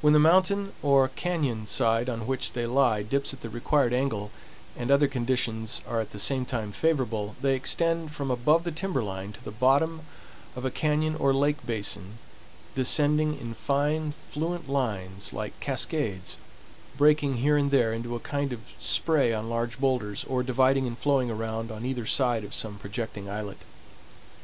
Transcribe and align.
When 0.00 0.12
the 0.12 0.18
mountain 0.18 0.72
or 0.82 1.08
cañon 1.10 1.68
side 1.68 2.08
on 2.08 2.26
which, 2.26 2.52
they 2.54 2.66
lie 2.66 3.04
dips 3.04 3.32
at 3.32 3.42
the 3.42 3.48
required 3.48 3.92
angle, 3.92 4.32
and 4.76 4.90
other 4.90 5.06
conditions 5.06 5.82
are 5.86 6.00
at 6.00 6.10
the 6.10 6.18
same 6.18 6.44
time 6.44 6.72
favorable, 6.72 7.36
they 7.40 7.54
extend 7.54 8.10
from 8.10 8.28
above 8.28 8.64
the 8.64 8.72
timber 8.72 9.04
line 9.04 9.32
to 9.34 9.44
the 9.44 9.52
bottom 9.52 10.00
of 10.56 10.64
a 10.64 10.70
cañon 10.72 11.14
or 11.20 11.32
lake 11.32 11.64
basin, 11.64 12.18
descending 12.74 13.38
in 13.38 13.54
fine, 13.54 14.14
fluent 14.32 14.68
lines 14.68 15.32
like 15.32 15.52
cascades, 15.60 16.38
breaking 16.98 17.36
here 17.36 17.56
and 17.56 17.70
there 17.70 17.92
into 17.92 18.16
a 18.16 18.26
kind 18.26 18.52
of 18.52 18.62
spray 18.80 19.32
on 19.32 19.48
large 19.48 19.78
boulders, 19.78 20.24
or 20.24 20.42
dividing 20.42 20.88
and 20.88 20.98
flowing 20.98 21.30
around 21.30 21.70
on 21.70 21.86
either 21.86 22.04
side 22.04 22.42
of 22.42 22.52
some 22.52 22.78
projecting 22.78 23.30
islet. 23.30 23.58